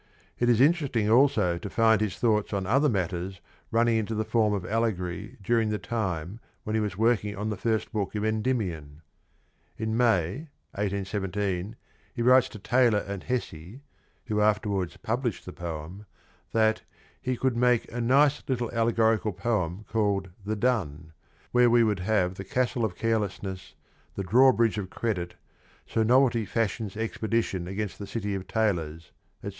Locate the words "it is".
0.39-0.59